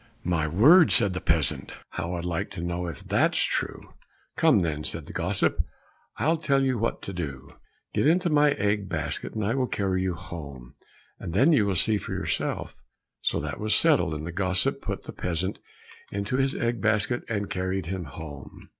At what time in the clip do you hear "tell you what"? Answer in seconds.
6.37-7.03